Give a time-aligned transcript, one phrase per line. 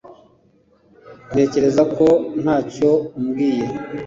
[1.31, 2.05] Ntekereza ko
[2.41, 3.67] ntacyo umbwiye.